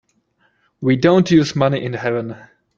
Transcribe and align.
We 0.81 0.95
don't 0.95 1.29
use 1.29 1.55
money 1.55 1.85
in 1.85 1.93
heaven. 1.93 2.35